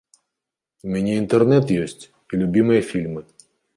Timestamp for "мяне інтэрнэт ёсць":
0.95-2.03